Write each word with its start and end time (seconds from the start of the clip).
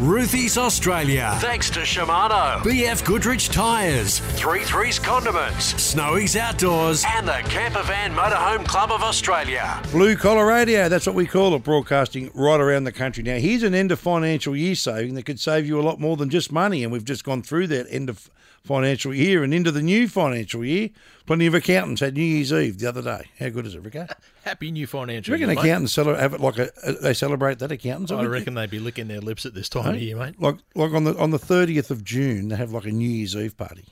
Ruthie's 0.00 0.56
Australia. 0.56 1.36
Thanks 1.40 1.70
to 1.70 1.80
Shimano, 1.80 2.58
BF 2.62 3.04
Goodrich 3.04 3.48
Tyres. 3.48 4.20
Three 4.36 4.62
Threes 4.62 4.96
Condiments, 4.96 5.74
Snowy's 5.82 6.36
Outdoors. 6.36 7.04
and 7.16 7.26
the 7.26 7.42
Camper 7.50 7.82
Van 7.82 8.14
Motorhome 8.14 8.64
Club 8.64 8.92
of 8.92 9.02
Australia. 9.02 9.82
Blue 9.90 10.14
Collar 10.14 10.46
Radio, 10.46 10.88
that's 10.88 11.04
what 11.04 11.16
we 11.16 11.26
call 11.26 11.52
it, 11.56 11.64
broadcasting 11.64 12.30
right 12.32 12.60
around 12.60 12.84
the 12.84 12.92
country. 12.92 13.24
Now, 13.24 13.38
here's 13.38 13.64
an 13.64 13.74
end 13.74 13.90
of 13.90 13.98
financial 13.98 14.54
year 14.54 14.76
saving 14.76 15.14
that 15.14 15.24
could 15.24 15.40
save 15.40 15.66
you 15.66 15.80
a 15.80 15.82
lot 15.82 15.98
more 15.98 16.16
than 16.16 16.30
just 16.30 16.52
money, 16.52 16.84
and 16.84 16.92
we've 16.92 17.04
just 17.04 17.24
gone 17.24 17.42
through 17.42 17.66
that 17.66 17.88
end 17.90 18.08
of 18.08 18.30
financial 18.68 19.14
year 19.14 19.42
and 19.42 19.52
into 19.54 19.72
the 19.72 19.82
new 19.82 20.06
financial 20.06 20.62
year. 20.64 20.90
Plenty 21.26 21.46
of 21.46 21.54
accountants 21.54 22.00
had 22.00 22.14
New 22.14 22.22
Year's 22.22 22.52
Eve 22.52 22.78
the 22.78 22.86
other 22.86 23.02
day. 23.02 23.24
How 23.40 23.48
good 23.48 23.66
is 23.66 23.74
it, 23.74 23.80
Rico? 23.80 24.06
Happy 24.44 24.70
new 24.70 24.86
financial 24.86 25.32
you 25.36 25.46
reckon 25.46 25.56
year, 25.56 25.64
accountants 25.64 25.94
cele- 25.94 26.14
have 26.14 26.34
it 26.34 26.40
like 26.40 26.58
a, 26.58 26.70
uh, 26.86 26.92
they 27.02 27.14
celebrate 27.14 27.58
that 27.58 27.72
accountants? 27.72 28.12
I 28.12 28.24
reckon 28.24 28.54
they'd 28.54 28.70
be 28.70 28.78
licking 28.78 29.08
their 29.08 29.20
lips 29.20 29.46
at 29.46 29.54
this 29.54 29.68
time 29.68 29.94
of 29.94 30.00
year, 30.00 30.16
mate. 30.16 30.40
Like 30.40 30.56
like 30.74 30.92
on 30.92 31.04
the 31.04 31.16
on 31.18 31.30
the 31.30 31.38
thirtieth 31.38 31.90
of 31.90 32.04
June, 32.04 32.48
they 32.48 32.56
have 32.56 32.72
like 32.72 32.84
a 32.84 32.92
New 32.92 33.08
Year's 33.08 33.34
Eve 33.34 33.56
party. 33.56 33.86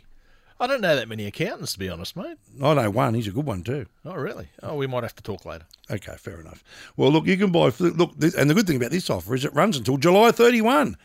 I 0.58 0.66
don't 0.66 0.80
know 0.80 0.96
that 0.96 1.08
many 1.08 1.26
accountants, 1.26 1.74
to 1.74 1.78
be 1.78 1.90
honest, 1.90 2.16
mate. 2.16 2.38
I 2.62 2.72
know 2.72 2.90
one. 2.90 3.12
He's 3.14 3.28
a 3.28 3.30
good 3.30 3.44
one 3.44 3.62
too. 3.62 3.86
Oh, 4.06 4.14
really? 4.14 4.48
Oh, 4.62 4.74
we 4.74 4.86
might 4.86 5.02
have 5.02 5.14
to 5.16 5.22
talk 5.22 5.44
later. 5.44 5.66
Okay, 5.90 6.14
fair 6.18 6.40
enough. 6.40 6.64
Well, 6.96 7.10
look, 7.12 7.26
you 7.26 7.36
can 7.36 7.52
buy. 7.52 7.72
Look, 7.78 8.16
this, 8.16 8.34
and 8.34 8.48
the 8.48 8.54
good 8.54 8.66
thing 8.66 8.76
about 8.76 8.90
this 8.90 9.10
offer 9.10 9.34
is 9.34 9.44
it 9.44 9.54
runs 9.54 9.76
until 9.76 9.98
July 9.98 10.30
thirty-one. 10.32 10.96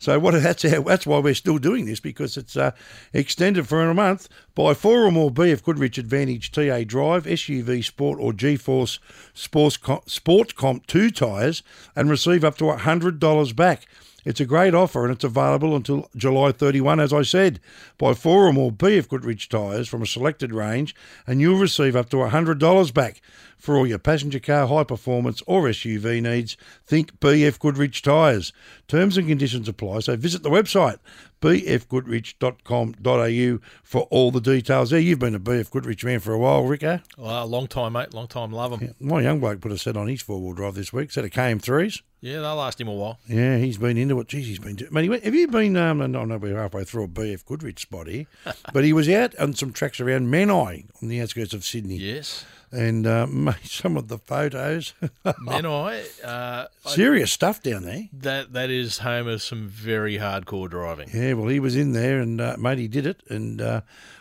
So 0.00 0.18
what? 0.18 0.32
That's 0.42 0.62
how, 0.62 0.82
that's 0.82 1.06
why 1.06 1.18
we're 1.18 1.34
still 1.34 1.58
doing 1.58 1.84
this 1.84 2.00
because 2.00 2.38
it's 2.38 2.56
uh, 2.56 2.72
extended 3.12 3.68
for 3.68 3.82
a 3.82 3.94
month. 3.94 4.28
Buy 4.54 4.72
four 4.72 5.04
or 5.04 5.12
more 5.12 5.30
BF 5.30 5.62
Goodrich 5.62 5.98
Advantage 5.98 6.50
TA 6.50 6.84
Drive, 6.84 7.24
SUV 7.26 7.84
Sport, 7.84 8.18
or 8.18 8.32
G-Force 8.32 8.98
Sports 9.34 9.76
Com- 9.76 10.00
Sport 10.06 10.56
Comp 10.56 10.86
two 10.86 11.10
tyres 11.10 11.62
and 11.94 12.08
receive 12.08 12.44
up 12.44 12.56
to 12.58 12.72
hundred 12.72 13.20
dollars 13.20 13.52
back. 13.52 13.86
It's 14.24 14.40
a 14.40 14.44
great 14.44 14.74
offer 14.74 15.04
and 15.04 15.12
it's 15.12 15.24
available 15.24 15.74
until 15.74 16.08
July 16.16 16.52
31, 16.52 17.00
as 17.00 17.12
I 17.12 17.22
said. 17.22 17.60
Buy 17.98 18.14
four 18.14 18.46
or 18.46 18.52
more 18.52 18.72
BF 18.72 19.08
Goodrich 19.08 19.48
tyres 19.48 19.88
from 19.88 20.02
a 20.02 20.06
selected 20.06 20.52
range 20.52 20.94
and 21.26 21.40
you'll 21.40 21.58
receive 21.58 21.96
up 21.96 22.10
to 22.10 22.16
$100 22.16 22.94
back. 22.94 23.20
For 23.58 23.76
all 23.76 23.86
your 23.86 23.98
passenger 23.98 24.40
car, 24.40 24.66
high 24.66 24.84
performance, 24.84 25.42
or 25.46 25.64
SUV 25.64 26.22
needs, 26.22 26.56
think 26.86 27.20
BF 27.20 27.58
Goodrich 27.58 28.00
tyres. 28.00 28.54
Terms 28.88 29.18
and 29.18 29.28
conditions 29.28 29.68
apply, 29.68 30.00
so 30.00 30.16
visit 30.16 30.42
the 30.42 30.48
website 30.48 30.96
bfgoodrich.com.au 31.42 33.58
for 33.82 34.02
all 34.10 34.30
the 34.30 34.40
details 34.40 34.90
there. 34.90 35.00
You've 35.00 35.18
been 35.18 35.34
a 35.34 35.40
BF 35.40 35.70
Goodrich 35.70 36.04
man 36.04 36.20
for 36.20 36.32
a 36.32 36.38
while, 36.38 36.64
Rico. 36.64 36.88
Eh? 36.88 36.98
Well, 37.16 37.46
long 37.46 37.66
time, 37.66 37.94
mate. 37.94 38.14
Long 38.14 38.28
time. 38.28 38.52
Love 38.52 38.72
them. 38.72 38.80
Yeah, 38.82 38.92
My 39.00 39.22
young 39.22 39.40
bloke 39.40 39.60
put 39.60 39.72
a 39.72 39.78
set 39.78 39.96
on 39.96 40.08
his 40.08 40.22
four 40.22 40.40
wheel 40.40 40.54
drive 40.54 40.74
this 40.74 40.92
week, 40.92 41.10
set 41.10 41.24
of 41.24 41.30
KM3s. 41.30 42.02
They'll 42.22 42.54
last 42.56 42.80
him 42.80 42.88
a 42.88 42.92
while. 42.94 43.18
Yeah, 43.26 43.56
he's 43.58 43.78
been 43.78 43.96
into 43.96 44.18
it. 44.20 44.28
Jeez, 44.28 44.42
he's 44.44 44.58
been. 44.58 44.78
Man, 44.90 45.04
he 45.04 45.08
went, 45.10 45.24
have 45.24 45.34
you 45.34 45.48
been? 45.48 45.76
Um, 45.76 46.02
I 46.02 46.06
know 46.06 46.36
we're 46.38 46.56
halfway 46.60 46.84
through 46.84 47.04
a 47.04 47.08
BF 47.08 47.44
Goodrich 47.46 47.80
spot 47.80 48.06
here, 48.08 48.26
but 48.72 48.84
he 48.84 48.92
was 48.92 49.08
out 49.08 49.36
on 49.38 49.54
some 49.54 49.72
tracks 49.72 50.00
around 50.00 50.26
Menai 50.32 50.84
on 51.02 51.08
the 51.08 51.20
outskirts 51.20 51.54
of 51.54 51.64
Sydney, 51.64 51.96
Yes. 51.96 52.44
and 52.70 53.06
uh, 53.06 53.26
made 53.30 53.64
some 53.64 53.96
of 53.96 54.08
the 54.08 54.18
photos. 54.18 54.92
Menai, 55.24 56.04
uh, 56.24 56.66
I- 56.86 56.90
Serious 56.90 57.32
stuff 57.32 57.62
down 57.62 57.84
there. 57.84 58.08
that 58.12 58.52
that 58.52 58.70
is 58.70 58.98
home 58.98 59.26
of 59.28 59.42
some 59.42 59.68
very 59.68 60.18
hardcore 60.18 60.68
driving. 60.68 61.08
Yeah, 61.14 61.34
well, 61.34 61.48
he 61.48 61.60
was 61.60 61.76
in 61.76 61.92
there, 61.92 62.20
and 62.20 62.40
uh, 62.40 62.56
mate, 62.58 62.78
he 62.78 62.88
did 62.88 63.06
it, 63.06 63.22
and 63.28 63.60
uh, 63.60 63.80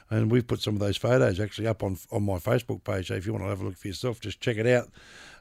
and 0.10 0.32
we've 0.32 0.48
put 0.48 0.62
some 0.62 0.74
of 0.76 0.80
those 0.80 0.98
photos 0.98 1.40
actually 1.40 1.68
up 1.68 1.84
on 1.84 1.98
on 2.12 2.24
my 2.24 2.38
Facebook 2.38 2.84
page. 2.84 3.08
So 3.10 3.16
if 3.16 3.26
you 3.26 3.34
want 3.34 3.44
to 3.46 3.50
have 3.50 3.62
a 3.62 3.66
look 3.66 3.78
for 3.78 3.88
yourself, 3.88 4.20
just 4.20 4.40
check 4.42 4.58
it 4.58 4.68
out. 4.68 4.90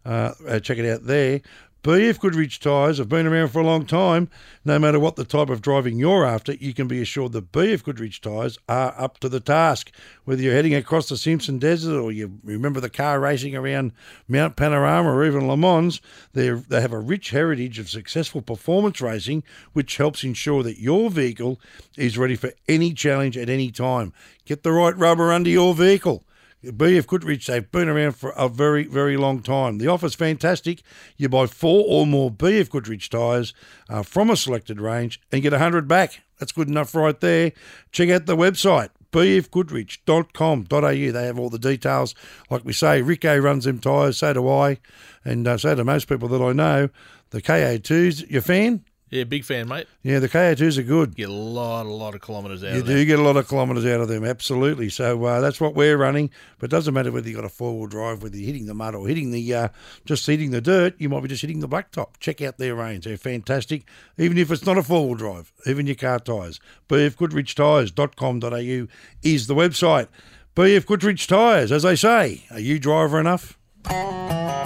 Uh, 0.04 0.32
uh, 0.46 0.60
check 0.60 0.78
it 0.78 0.88
out 0.90 1.04
there. 1.04 1.40
BF 1.84 2.18
Goodrich 2.18 2.58
tyres 2.58 2.98
have 2.98 3.08
been 3.08 3.26
around 3.26 3.48
for 3.48 3.60
a 3.60 3.66
long 3.66 3.86
time. 3.86 4.28
No 4.64 4.80
matter 4.80 4.98
what 4.98 5.14
the 5.14 5.24
type 5.24 5.48
of 5.48 5.62
driving 5.62 5.96
you're 5.96 6.24
after, 6.24 6.54
you 6.54 6.74
can 6.74 6.88
be 6.88 7.00
assured 7.00 7.30
that 7.32 7.52
BF 7.52 7.84
Goodrich 7.84 8.20
tyres 8.20 8.58
are 8.68 8.94
up 8.98 9.18
to 9.20 9.28
the 9.28 9.38
task. 9.38 9.92
Whether 10.24 10.42
you're 10.42 10.54
heading 10.54 10.74
across 10.74 11.08
the 11.08 11.16
Simpson 11.16 11.60
Desert 11.60 12.00
or 12.00 12.10
you 12.10 12.40
remember 12.42 12.80
the 12.80 12.90
car 12.90 13.20
racing 13.20 13.54
around 13.54 13.92
Mount 14.26 14.56
Panorama 14.56 15.08
or 15.08 15.24
even 15.24 15.46
Le 15.46 15.56
Mans, 15.56 16.00
they 16.32 16.50
they 16.50 16.80
have 16.80 16.92
a 16.92 16.98
rich 16.98 17.30
heritage 17.30 17.78
of 17.78 17.88
successful 17.88 18.42
performance 18.42 19.00
racing, 19.00 19.44
which 19.72 19.98
helps 19.98 20.24
ensure 20.24 20.64
that 20.64 20.80
your 20.80 21.10
vehicle 21.10 21.60
is 21.96 22.18
ready 22.18 22.34
for 22.34 22.52
any 22.68 22.92
challenge 22.92 23.38
at 23.38 23.48
any 23.48 23.70
time. 23.70 24.12
Get 24.44 24.64
the 24.64 24.72
right 24.72 24.96
rubber 24.96 25.32
under 25.32 25.50
your 25.50 25.74
vehicle. 25.74 26.24
BF 26.64 27.06
Goodrich, 27.06 27.46
they've 27.46 27.70
been 27.70 27.88
around 27.88 28.12
for 28.12 28.30
a 28.30 28.48
very, 28.48 28.84
very 28.84 29.16
long 29.16 29.42
time. 29.42 29.78
The 29.78 29.86
offer's 29.86 30.16
fantastic. 30.16 30.82
You 31.16 31.28
buy 31.28 31.46
four 31.46 31.84
or 31.86 32.06
more 32.06 32.30
BF 32.30 32.70
Goodrich 32.70 33.10
tyres 33.10 33.54
uh, 33.88 34.02
from 34.02 34.28
a 34.28 34.36
selected 34.36 34.80
range 34.80 35.20
and 35.30 35.42
get 35.42 35.52
100 35.52 35.86
back. 35.86 36.22
That's 36.38 36.52
good 36.52 36.68
enough 36.68 36.94
right 36.94 37.18
there. 37.20 37.52
Check 37.92 38.10
out 38.10 38.26
the 38.26 38.36
website, 38.36 38.90
bfgoodrich.com.au. 39.12 41.12
They 41.12 41.26
have 41.26 41.38
all 41.38 41.50
the 41.50 41.58
details. 41.58 42.14
Like 42.50 42.64
we 42.64 42.72
say, 42.72 43.02
Rico 43.02 43.38
runs 43.38 43.64
them 43.64 43.78
tyres, 43.78 44.18
so 44.18 44.32
do 44.32 44.48
I, 44.48 44.78
and 45.24 45.46
uh, 45.46 45.58
so 45.58 45.74
do 45.74 45.84
most 45.84 46.08
people 46.08 46.28
that 46.28 46.42
I 46.42 46.52
know. 46.52 46.88
The 47.30 47.42
KA2s, 47.42 48.30
you 48.30 48.38
a 48.38 48.42
fan? 48.42 48.84
Yeah, 49.10 49.24
big 49.24 49.44
fan, 49.44 49.68
mate. 49.68 49.86
Yeah, 50.02 50.18
the 50.18 50.28
KA2s 50.28 50.76
are 50.76 50.82
good. 50.82 51.16
Get 51.16 51.30
a 51.30 51.32
lot, 51.32 51.86
a 51.86 51.90
lot 51.90 52.14
of 52.14 52.20
kilometres 52.20 52.62
out 52.62 52.74
You 52.74 52.80
of 52.80 52.86
do 52.86 53.04
get 53.06 53.18
a 53.18 53.22
lot 53.22 53.36
of 53.36 53.48
kilometres 53.48 53.86
out 53.86 54.00
of 54.00 54.08
them, 54.08 54.24
absolutely. 54.24 54.90
So 54.90 55.24
uh, 55.24 55.40
that's 55.40 55.60
what 55.60 55.74
we're 55.74 55.96
running. 55.96 56.30
But 56.58 56.66
it 56.66 56.70
doesn't 56.70 56.92
matter 56.92 57.10
whether 57.10 57.26
you've 57.26 57.36
got 57.36 57.46
a 57.46 57.48
four 57.48 57.78
wheel 57.78 57.86
drive, 57.86 58.22
whether 58.22 58.36
you're 58.36 58.46
hitting 58.46 58.66
the 58.66 58.74
mud 58.74 58.94
or 58.94 59.08
hitting 59.08 59.30
the 59.30 59.54
uh, 59.54 59.68
just 60.04 60.26
hitting 60.26 60.50
the 60.50 60.60
dirt. 60.60 60.94
You 60.98 61.08
might 61.08 61.22
be 61.22 61.28
just 61.28 61.40
hitting 61.40 61.60
the 61.60 61.68
blacktop. 61.68 62.18
Check 62.20 62.42
out 62.42 62.58
their 62.58 62.74
range; 62.74 63.04
they're 63.04 63.16
fantastic. 63.16 63.84
Even 64.18 64.36
if 64.36 64.50
it's 64.50 64.66
not 64.66 64.78
a 64.78 64.82
four 64.82 65.06
wheel 65.06 65.16
drive, 65.16 65.52
even 65.66 65.86
your 65.86 65.96
car 65.96 66.18
tyres. 66.18 66.60
bfgoodrichtyres.com.au 66.88 68.88
is 69.22 69.46
the 69.46 69.54
website. 69.54 70.08
BF 70.54 70.86
Goodrich 70.86 71.26
Tyres, 71.28 71.70
as 71.70 71.84
they 71.84 71.94
say. 71.94 72.42
Are 72.50 72.58
you 72.58 72.80
driver 72.80 73.20
enough? 73.20 73.57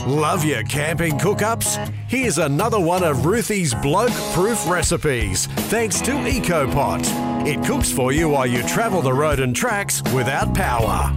Love 0.07 0.45
your 0.45 0.63
camping 0.65 1.19
cook-ups? 1.19 1.77
Here's 2.09 2.39
another 2.39 2.81
one 2.81 3.05
of 3.05 3.25
Ruthie's 3.25 3.75
bloke-proof 3.75 4.69
recipes, 4.69 5.47
thanks 5.71 6.01
to 6.03 6.13
EcoPot. 6.13 7.47
It 7.47 7.65
cooks 7.67 7.91
for 7.91 8.13
you 8.13 8.29
while 8.29 8.47
you 8.47 8.67
travel 8.67 9.03
the 9.03 9.13
road 9.13 9.41
and 9.41 9.55
tracks 9.55 10.03
without 10.13 10.55
power. 10.55 11.13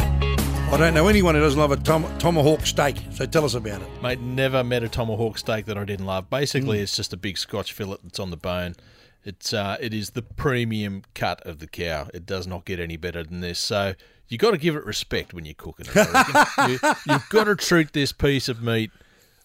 I 0.71 0.77
don't 0.77 0.93
know 0.93 1.07
anyone 1.07 1.35
who 1.35 1.41
doesn't 1.41 1.59
love 1.59 1.71
a 1.71 1.77
tom- 1.77 2.17
tomahawk 2.17 2.65
steak. 2.65 2.97
So 3.11 3.25
tell 3.25 3.45
us 3.45 3.53
about 3.53 3.81
it. 3.81 3.87
Mate, 4.01 4.19
never 4.19 4.63
met 4.63 4.83
a 4.83 4.89
tomahawk 4.89 5.37
steak 5.37 5.65
that 5.65 5.77
I 5.77 5.85
didn't 5.85 6.07
love. 6.07 6.25
Mm. 6.25 6.29
Basically, 6.31 6.79
it's 6.79 6.95
just 6.95 7.13
a 7.13 7.17
big 7.17 7.37
Scotch 7.37 7.71
fillet 7.71 7.97
that's 8.03 8.19
on 8.19 8.31
the 8.31 8.37
bone. 8.37 8.75
It's 9.23 9.53
uh, 9.53 9.77
it 9.79 9.93
is 9.93 10.11
the 10.11 10.21
premium 10.21 11.03
cut 11.13 11.45
of 11.45 11.59
the 11.59 11.67
cow. 11.67 12.07
It 12.13 12.25
does 12.25 12.47
not 12.47 12.65
get 12.65 12.79
any 12.79 12.97
better 12.97 13.23
than 13.23 13.41
this. 13.41 13.59
So 13.59 13.93
you 14.27 14.37
got 14.37 14.51
to 14.51 14.57
give 14.57 14.75
it 14.75 14.85
respect 14.85 15.33
when 15.33 15.45
you're 15.45 15.53
cooking 15.53 15.85
it. 15.93 16.47
You, 16.69 16.79
you've 17.13 17.29
got 17.29 17.45
to 17.45 17.55
treat 17.55 17.93
this 17.93 18.11
piece 18.11 18.47
of 18.49 18.61
meat 18.61 18.91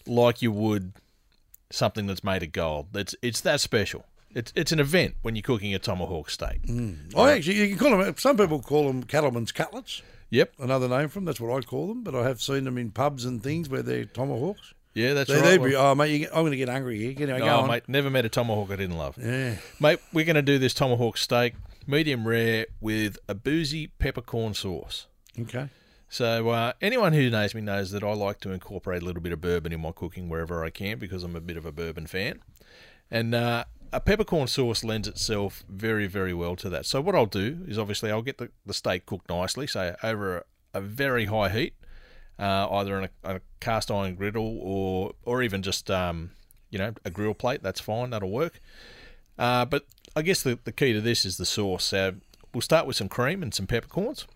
like 0.07 0.43
you 0.43 0.51
would 0.53 0.93
something 1.71 2.07
that's 2.07 2.25
made 2.25 2.43
of 2.43 2.53
gold. 2.53 2.89
It's 2.95 3.15
it's 3.23 3.41
that 3.43 3.61
special. 3.61 4.07
It's 4.35 4.53
it's 4.57 4.73
an 4.73 4.81
event 4.81 5.15
when 5.23 5.35
you're 5.37 5.43
cooking 5.43 5.75
a 5.75 5.79
tomahawk 5.79 6.31
steak. 6.31 6.63
Mm. 6.67 7.17
I 7.17 7.33
actually, 7.33 7.57
you 7.57 7.69
can 7.69 7.79
call 7.79 7.99
them. 7.99 8.15
Some 8.17 8.37
people 8.37 8.61
call 8.61 8.87
them 8.87 9.03
cattleman's 9.05 9.53
cutlets. 9.53 10.03
Yep. 10.33 10.53
another 10.61 10.89
name 10.89 11.09
for 11.09 11.15
them. 11.15 11.25
That's 11.25 11.41
what 11.41 11.57
I 11.57 11.61
call 11.67 11.89
them. 11.89 12.05
But 12.05 12.15
I 12.15 12.23
have 12.29 12.41
seen 12.41 12.63
them 12.63 12.79
in 12.79 12.93
pubs 12.93 13.25
and 13.25 13.43
things 13.43 13.69
where 13.69 13.83
they're 13.83 14.05
tomahawks. 14.05 14.75
Yeah, 14.95 15.15
that's 15.15 15.29
They, 15.31 15.41
right. 15.59 15.63
be, 15.71 15.75
oh, 15.77 15.95
mate, 15.97 16.19
get, 16.19 16.29
I'm 16.31 16.43
going 16.43 16.51
to 16.53 16.57
get 16.57 16.69
hungry 16.69 16.99
here. 17.01 17.27
Go 17.27 17.37
No, 17.39 17.61
on. 17.61 17.69
mate, 17.69 17.85
never 17.89 18.11
met 18.11 18.25
a 18.25 18.29
tomahawk 18.29 18.71
I 18.71 18.77
didn't 18.77 18.97
love. 18.97 19.17
Yeah. 19.21 19.57
Mate, 19.81 19.99
we're 20.13 20.25
going 20.25 20.37
to 20.37 20.43
do 20.43 20.59
this 20.59 20.73
tomahawk 20.75 21.17
steak, 21.17 21.55
medium 21.87 22.27
rare, 22.27 22.67
with 22.81 23.19
a 23.29 23.35
boozy 23.35 23.89
peppercorn 23.89 24.55
sauce. 24.55 25.07
Okay. 25.39 25.69
So, 26.13 26.49
uh, 26.49 26.73
anyone 26.81 27.13
who 27.13 27.31
knows 27.31 27.55
me 27.55 27.61
knows 27.61 27.93
that 27.93 28.03
I 28.03 28.13
like 28.15 28.41
to 28.41 28.51
incorporate 28.51 29.03
a 29.03 29.05
little 29.05 29.23
bit 29.23 29.33
of 29.33 29.41
bourbon 29.41 29.73
in 29.73 29.81
my 29.81 29.93
cooking 29.93 30.29
wherever 30.29 30.65
I 30.65 30.71
can 30.71 30.99
because 30.99 31.23
I'm 31.23 31.37
a 31.37 31.41
bit 31.41 31.57
of 31.57 31.65
a 31.65 31.71
bourbon 31.71 32.09
fan. 32.09 32.41
And 33.13 33.33
uh, 33.33 33.65
a 33.93 34.01
peppercorn 34.01 34.49
sauce 34.49 34.83
lends 34.83 35.07
itself 35.07 35.65
very, 35.69 36.09
very 36.09 36.35
well 36.35 36.57
to 36.57 36.69
that. 36.71 36.85
So, 36.85 37.01
what 37.01 37.15
I'll 37.15 37.27
do 37.27 37.65
is 37.69 37.79
obviously 37.79 38.11
I'll 38.11 38.23
get 38.23 38.39
the, 38.39 38.51
the 38.67 38.75
steak 38.75 39.07
cooked 39.07 39.29
nicely, 39.29 39.69
so 39.69 39.95
over 40.03 40.39
a, 40.39 40.45
a 40.75 40.81
very 40.81 41.27
high 41.27 41.49
heat, 41.49 41.75
uh, 42.41 42.69
either 42.73 42.97
on 42.97 43.05
a, 43.05 43.35
a 43.37 43.41
cast 43.61 43.89
iron 43.89 44.17
griddle 44.17 44.59
or, 44.61 45.13
or 45.25 45.45
even 45.45 45.63
just, 45.63 45.93
um, 45.93 46.31
you 46.71 46.79
know, 46.79 46.93
a 47.05 47.11
grill 47.11 47.35
plate. 47.35 47.63
That's 47.63 47.81
fine, 47.81 48.11
that'll 48.11 48.31
work. 48.31 48.61
Uh, 49.39 49.65
but 49.65 49.87
I 50.17 50.23
guess 50.23 50.43
the, 50.43 50.59
the 50.65 50.73
key 50.73 50.93
to 50.93 51.01
this 51.01 51.25
is 51.25 51.37
the 51.37 51.47
sauce. 51.47 51.85
So, 51.85 52.15
we'll 52.53 52.61
start 52.61 52.87
with 52.87 52.97
some 52.97 53.09
cream 53.09 53.43
and 53.43 53.55
some 53.55 53.67
peppercorns. 53.67 54.27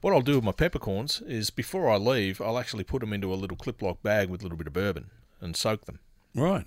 What 0.00 0.12
I'll 0.12 0.20
do 0.20 0.36
with 0.36 0.44
my 0.44 0.52
peppercorns 0.52 1.22
is 1.22 1.50
before 1.50 1.90
I 1.90 1.96
leave, 1.96 2.40
I'll 2.40 2.58
actually 2.58 2.84
put 2.84 3.00
them 3.00 3.12
into 3.12 3.32
a 3.32 3.36
little 3.36 3.56
clip-lock 3.56 4.02
bag 4.02 4.28
with 4.28 4.42
a 4.42 4.44
little 4.44 4.58
bit 4.58 4.68
of 4.68 4.72
bourbon 4.72 5.10
and 5.40 5.56
soak 5.56 5.86
them. 5.86 5.98
Right. 6.34 6.66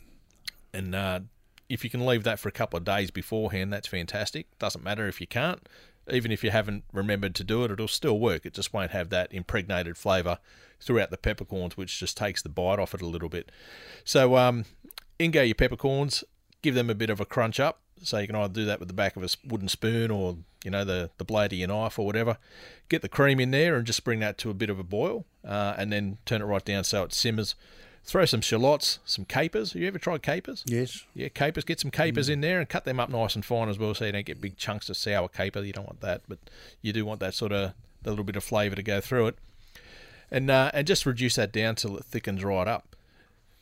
And 0.73 0.93
uh, 0.93 1.21
if 1.69 1.83
you 1.83 1.89
can 1.89 2.05
leave 2.05 2.23
that 2.23 2.39
for 2.39 2.49
a 2.49 2.51
couple 2.51 2.77
of 2.77 2.83
days 2.83 3.09
beforehand, 3.09 3.71
that's 3.71 3.87
fantastic. 3.87 4.47
Doesn't 4.59 4.83
matter 4.83 5.07
if 5.07 5.21
you 5.21 5.27
can't. 5.27 5.67
Even 6.11 6.31
if 6.31 6.43
you 6.43 6.51
haven't 6.51 6.83
remembered 6.91 7.35
to 7.35 7.43
do 7.43 7.63
it, 7.63 7.71
it'll 7.71 7.87
still 7.87 8.19
work. 8.19 8.45
It 8.45 8.53
just 8.53 8.73
won't 8.73 8.91
have 8.91 9.09
that 9.09 9.31
impregnated 9.31 9.97
flavour 9.97 10.39
throughout 10.81 11.11
the 11.11 11.17
peppercorns, 11.17 11.77
which 11.77 11.99
just 11.99 12.17
takes 12.17 12.41
the 12.41 12.49
bite 12.49 12.79
off 12.79 12.93
it 12.93 13.01
a 13.01 13.07
little 13.07 13.29
bit. 13.29 13.49
So, 14.03 14.35
um, 14.35 14.65
in 15.19 15.31
go 15.31 15.43
your 15.43 15.55
peppercorns, 15.55 16.23
give 16.61 16.75
them 16.75 16.89
a 16.89 16.95
bit 16.95 17.09
of 17.09 17.21
a 17.21 17.25
crunch 17.25 17.59
up. 17.59 17.81
So 18.03 18.17
you 18.17 18.27
can 18.27 18.35
either 18.35 18.53
do 18.53 18.65
that 18.65 18.79
with 18.79 18.87
the 18.87 18.93
back 18.93 19.15
of 19.15 19.23
a 19.23 19.29
wooden 19.45 19.67
spoon 19.67 20.11
or 20.11 20.37
you 20.63 20.71
know 20.71 20.83
the 20.83 21.09
the 21.17 21.25
blade 21.25 21.53
of 21.53 21.59
your 21.59 21.67
knife 21.67 21.99
or 21.99 22.05
whatever. 22.05 22.37
Get 22.89 23.01
the 23.01 23.09
cream 23.09 23.39
in 23.39 23.51
there 23.51 23.75
and 23.75 23.85
just 23.85 24.03
bring 24.03 24.19
that 24.19 24.37
to 24.39 24.49
a 24.49 24.53
bit 24.53 24.69
of 24.69 24.79
a 24.79 24.83
boil, 24.83 25.25
uh, 25.47 25.75
and 25.77 25.91
then 25.91 26.17
turn 26.25 26.41
it 26.41 26.45
right 26.45 26.63
down 26.63 26.83
so 26.83 27.03
it 27.03 27.13
simmers. 27.13 27.55
Throw 28.03 28.25
some 28.25 28.41
shallots, 28.41 28.97
some 29.05 29.25
capers. 29.25 29.73
Have 29.73 29.81
you 29.81 29.87
ever 29.87 29.99
tried 29.99 30.23
capers? 30.23 30.63
Yes. 30.65 31.05
Yeah, 31.13 31.27
capers. 31.27 31.63
Get 31.63 31.79
some 31.79 31.91
capers 31.91 32.29
in 32.29 32.41
there 32.41 32.59
and 32.59 32.67
cut 32.67 32.83
them 32.83 32.99
up 32.99 33.09
nice 33.09 33.35
and 33.35 33.45
fine 33.45 33.69
as 33.69 33.77
well, 33.77 33.93
so 33.93 34.05
you 34.05 34.11
don't 34.11 34.25
get 34.25 34.41
big 34.41 34.57
chunks 34.57 34.89
of 34.89 34.97
sour 34.97 35.27
caper. 35.27 35.61
You 35.61 35.71
don't 35.71 35.85
want 35.85 36.01
that, 36.01 36.21
but 36.27 36.39
you 36.81 36.93
do 36.93 37.05
want 37.05 37.19
that 37.19 37.35
sort 37.35 37.51
of 37.51 37.73
that 38.01 38.09
little 38.09 38.25
bit 38.25 38.35
of 38.35 38.43
flavour 38.43 38.75
to 38.75 38.81
go 38.81 39.01
through 39.01 39.27
it, 39.27 39.35
and 40.31 40.49
uh, 40.49 40.71
and 40.73 40.87
just 40.87 41.05
reduce 41.05 41.35
that 41.35 41.51
down 41.51 41.75
till 41.75 41.95
it 41.95 42.03
thickens 42.03 42.43
right 42.43 42.67
up. 42.67 42.95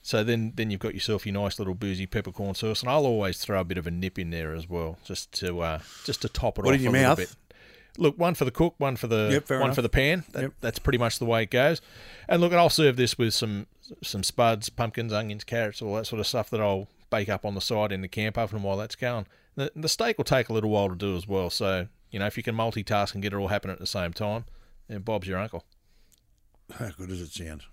So 0.01 0.24
then 0.24 0.54
then 0.56 0.72
you've 0.72 0.80
got 0.80 0.94
yourself 0.94 1.25
your 1.25 1.34
nice 1.34 1.60
little 1.60 1.75
boozy 1.75 2.06
peppercorn 2.06 2.56
sauce, 2.56 2.81
and 2.81 2.90
I'll 2.90 3.06
always 3.06 3.38
throw 3.38 3.60
a 3.60 3.63
bit 3.63 3.78
of 3.78 3.86
a 3.86 3.92
nip 3.92 4.18
in 4.18 4.30
there 4.31 4.54
as 4.54 4.69
well, 4.69 4.98
just 5.04 5.31
to 5.40 5.60
uh, 5.62 5.80
just 6.06 6.22
to 6.22 6.30
top 6.30 6.57
it 6.57 6.66
What 6.66 6.74
off 6.74 6.78
in 6.80 6.84
your 6.84 6.92
a 6.92 6.94
little 6.94 7.10
mouth? 7.10 7.18
bit. 7.18 7.36
Look, 7.98 8.18
one 8.18 8.34
for 8.34 8.46
the 8.46 8.51
cook, 8.51 8.75
one 8.78 8.96
for 8.96 9.07
the 9.07 9.30
Yep, 9.31 9.50
one 9.50 9.62
enough. 9.63 9.75
for 9.75 9.81
the 9.81 9.90
pan. 9.90 10.24
That, 10.31 10.42
Yep. 10.44 10.54
That's 10.62 10.80
pretty 10.80 10.98
much 11.00 11.19
the 11.19 11.25
way 11.25 11.44
it 11.44 11.51
goes. 11.51 11.81
And 12.30 12.40
look, 12.42 12.54
I'll 12.54 12.69
serve 12.69 12.96
this 12.96 13.18
with 13.18 13.34
some 13.34 13.68
some 14.04 14.24
spuds, 14.24 14.69
pumpkins, 14.69 15.12
onions, 15.12 15.44
carrots, 15.44 15.81
all 15.81 15.96
that 15.96 16.06
sort 16.07 16.19
of 16.19 16.28
stuff 16.28 16.50
that 16.51 16.62
I'll 16.62 16.88
bake 17.10 17.28
up 17.28 17.44
on 17.46 17.56
the 17.56 17.62
side 17.62 17.92
in 17.92 18.01
the 18.01 18.07
camp 18.07 18.38
oven 18.38 18.62
while 18.63 18.78
that's 18.78 18.96
going. 18.96 19.25
The, 19.56 19.72
the 19.75 19.90
steak 19.90 20.18
will 20.18 20.24
take 20.25 20.48
a 20.48 20.54
little 20.54 20.69
while 20.69 20.88
to 20.90 20.96
do 20.96 21.18
as 21.18 21.28
well. 21.28 21.50
So 21.50 21.88
you 22.12 22.19
know, 22.19 22.25
if 22.28 22.38
you 22.38 22.44
can 22.44 22.56
multitask 22.56 23.13
and 23.13 23.22
get 23.22 23.34
it 23.34 23.36
all 23.36 23.50
happening 23.50 23.74
at 23.74 23.80
the 23.80 23.88
same 23.88 24.13
time, 24.13 24.46
then 24.88 25.01
Bob's 25.01 25.28
your 25.28 25.38
uncle. 25.40 25.66
How 26.78 26.90
good 26.92 27.10
does 27.10 27.22
it 27.22 27.31
sound? 27.31 27.63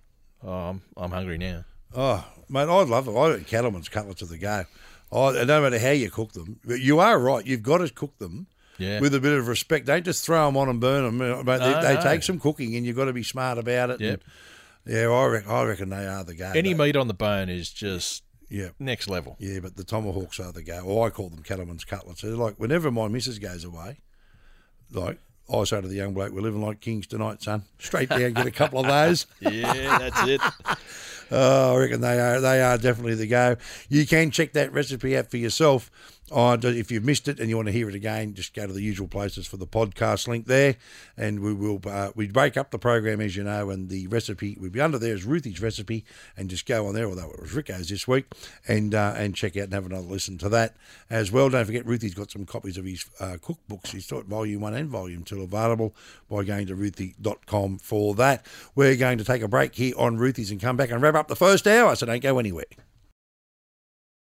Oh, 0.43 0.51
I'm 0.51 0.83
I'm 0.97 1.11
hungry 1.13 1.39
now. 1.39 1.65
Oh, 1.95 2.25
mate, 2.49 2.63
I 2.63 2.83
love 2.83 3.09
it. 3.09 3.17
I 3.17 3.35
think 3.35 3.47
cattleman's 3.47 3.89
cutlets 3.89 4.23
are 4.23 4.27
the 4.27 4.39
go. 4.39 4.65
I, 5.13 5.45
no 5.45 5.63
matter 5.63 5.79
how 5.79 5.91
you 5.91 6.11
cook 6.11 6.33
them, 6.33 6.59
but 6.65 6.81
you 6.81 6.99
are 6.99 7.19
right. 7.19 7.47
You've 7.47 7.63
got 7.63 7.79
to 7.79 7.89
cook 7.89 8.19
them 8.19 8.49
Yeah. 8.79 9.01
with 9.01 9.15
a 9.15 9.21
bit 9.21 9.33
of 9.39 9.47
respect. 9.49 9.87
Don't 9.87 10.05
just 10.05 10.25
throw 10.25 10.47
them 10.47 10.57
on 10.57 10.69
and 10.69 10.81
burn 10.81 11.05
them. 11.19 11.45
But 11.45 11.59
No, 11.61 11.75
they, 11.81 11.89
they 11.89 11.95
no. 11.95 12.03
take 12.03 12.23
some 12.23 12.41
cooking, 12.41 12.75
and 12.77 12.85
you've 12.85 12.97
got 12.97 13.05
to 13.07 13.13
be 13.13 13.23
smart 13.23 13.57
about 13.59 13.91
it. 13.91 14.01
Yep. 14.01 14.23
And, 14.85 14.95
yeah, 14.95 15.09
I 15.09 15.25
reckon, 15.27 15.51
I 15.51 15.63
reckon 15.65 15.89
they 15.91 16.07
are 16.07 16.25
the 16.25 16.35
go. 16.35 16.51
Any 16.55 16.73
They- 16.73 16.85
meat 16.87 16.97
on 16.97 17.09
the 17.09 17.15
bone 17.15 17.49
is 17.49 17.71
just 17.71 18.25
Yeah. 18.49 18.69
next 18.81 19.09
level. 19.09 19.37
Yeah, 19.39 19.61
but 19.61 19.77
the 19.77 19.85
tomahawks 19.85 20.39
are 20.41 20.53
the 20.53 20.63
go. 20.63 20.81
Or 20.81 21.07
I 21.07 21.11
call 21.11 21.29
them 21.31 21.43
cattleman's 21.45 21.85
cutlets. 21.85 22.23
They're 22.23 22.33
like 22.33 22.57
whenever 22.59 22.91
my 22.91 23.07
missus 23.09 23.39
goes 23.39 23.65
away, 23.65 23.99
like 24.93 25.19
I 25.53 25.63
say 25.65 25.81
to 25.81 25.87
the 25.89 25.95
young 25.95 26.15
bloke, 26.15 26.33
"We're 26.33 26.41
living 26.41 26.63
like 26.63 26.81
kings 26.81 27.07
tonight, 27.07 27.43
son. 27.43 27.63
Straight 27.79 28.09
down, 28.09 28.33
get 28.33 28.47
a 28.47 28.51
couple 28.51 28.81
of 28.81 28.87
those." 28.87 29.27
Yeah, 29.41 29.99
that's 29.99 30.29
it. 30.29 30.41
Oh, 31.31 31.75
I 31.75 31.79
reckon 31.79 32.01
they 32.01 32.21
are. 32.21 32.41
They 32.41 32.63
are 32.63 32.79
definitely 32.79 33.15
the 33.17 33.27
go. 33.27 33.57
You 33.89 34.07
can 34.07 34.31
check 34.31 34.53
that 34.53 34.73
recipe 34.73 35.17
out 35.17 35.31
for 35.31 35.37
yourself. 35.37 35.91
On 36.33 36.59
if 36.65 36.91
you've 36.91 37.05
missed 37.05 37.29
it 37.29 37.39
and 37.39 37.49
you 37.49 37.55
want 37.55 37.67
to 37.67 37.73
hear 37.73 37.89
it 37.89 37.95
again, 37.95 38.35
just 38.35 38.53
go 38.53 38.67
to 38.67 38.73
the 38.73 38.83
usual 38.83 39.07
places 39.07 39.47
for 39.47 39.59
the 39.59 39.67
podcast 39.67 40.27
link 40.27 40.47
there, 40.47 40.75
and 41.17 41.39
we 41.39 41.55
will. 41.55 41.81
Uh, 41.87 42.11
we 42.17 42.27
break 42.27 42.57
up 42.57 42.73
the 42.73 42.81
program 42.81 43.21
as 43.21 43.37
you 43.37 43.45
know, 43.45 43.71
and 43.71 43.89
the 43.89 44.09
recipe 44.09 44.57
would 44.61 44.73
be 44.73 44.81
under 44.81 44.99
there 44.99 45.15
as 45.15 45.25
Ruthie's 45.25 45.63
recipe, 45.63 46.05
and 46.37 46.51
just 46.51 46.67
go 46.67 46.89
on 46.89 46.95
there. 46.95 47.09
Although 47.09 47.31
it 47.31 47.41
was 47.41 47.55
Rico's 47.55 47.89
this 47.91 48.09
week, 48.09 48.27
and 48.67 48.93
uh, 48.93 49.15
and 49.17 49.37
check 49.37 49.57
out 49.57 49.65
and 49.65 49.73
have 49.73 49.87
another 49.87 50.07
listen 50.07 50.37
to 50.39 50.49
that 50.49 50.75
as 51.09 51.31
well. 51.31 51.49
Don't 51.49 51.65
forget, 51.65 51.87
Ruthie's 51.87 52.15
got 52.15 52.33
some 52.33 52.45
copies 52.45 52.77
of 52.77 52.85
his 52.85 53.09
uh, 53.21 53.37
cookbooks. 53.41 53.93
He's 53.93 54.11
got 54.11 54.25
volume 54.25 54.63
one 54.63 54.75
and 54.75 54.89
volume 54.89 55.23
two 55.23 55.43
available 55.43 55.95
by 56.29 56.43
going 56.43 56.67
to 56.67 56.75
ruthie.com 56.75 57.79
for 57.79 58.17
that. 58.17 58.45
We're 58.75 58.97
going 58.97 59.19
to 59.19 59.25
take 59.25 59.43
a 59.43 59.49
break 59.49 59.77
here 59.77 59.95
on 59.97 60.17
Ruthie's 60.17 60.51
and 60.51 60.61
come 60.61 60.77
back 60.77 60.91
and 60.91 61.01
wrap 61.01 61.15
up 61.15 61.29
the 61.29 61.37
first 61.37 61.69
hour. 61.69 61.95
So 61.95 62.07
don't 62.07 62.21
go 62.21 62.41
anywhere. 62.41 62.65